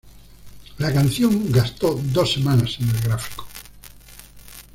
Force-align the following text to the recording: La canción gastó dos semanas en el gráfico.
La 0.79 0.91
canción 0.91 1.51
gastó 1.51 1.93
dos 2.05 2.33
semanas 2.33 2.75
en 2.79 2.89
el 2.89 3.01
gráfico. 3.01 3.45